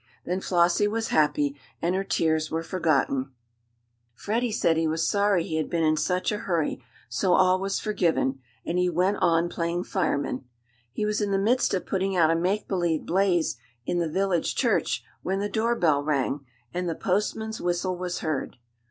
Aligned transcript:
Then 0.25 0.41
Flossie 0.41 0.87
was 0.87 1.09
happy, 1.09 1.55
and 1.79 1.93
her 1.93 2.03
tears 2.03 2.49
were 2.49 2.63
forgotten. 2.63 3.33
Freddie 4.15 4.51
said 4.51 4.75
he 4.75 4.87
was 4.87 5.07
sorry 5.07 5.43
he 5.43 5.57
had 5.57 5.69
been 5.69 5.83
in 5.83 5.95
such 5.95 6.31
a 6.31 6.39
hurry, 6.39 6.83
so 7.07 7.33
all 7.33 7.59
was 7.59 7.79
forgiven, 7.79 8.39
and 8.65 8.79
he 8.79 8.89
went 8.89 9.17
on 9.17 9.47
playing 9.47 9.83
fireman. 9.83 10.45
He 10.91 11.05
was 11.05 11.21
in 11.21 11.29
the 11.29 11.37
midst 11.37 11.75
of 11.75 11.85
putting 11.85 12.15
out 12.15 12.31
a 12.31 12.35
make 12.35 12.67
believe 12.67 13.05
blaze 13.05 13.57
in 13.85 13.99
the 13.99 14.09
village 14.09 14.55
church 14.55 15.03
when 15.21 15.37
the 15.37 15.47
doorbell 15.49 16.01
rang, 16.03 16.47
and 16.73 16.89
the 16.89 16.95
postman's 16.95 17.61
whistle 17.61 17.95
was 17.95 18.21
heard. 18.21 18.57